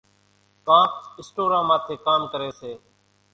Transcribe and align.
ڪانڪ 0.67 0.93
اِسٽوران 1.21 1.63
ماٿيَ 1.69 1.95
ڪام 2.05 2.21
ڪريَ 2.31 2.49
سي۔ 2.59 2.71